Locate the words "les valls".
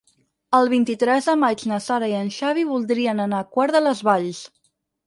3.87-4.47